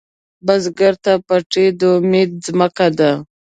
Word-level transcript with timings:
بزګر 0.45 0.93
ته 1.03 1.13
پټی 1.27 1.65
د 1.79 1.81
امید 1.97 2.31
ځمکه 2.45 2.87
ده 2.97 3.11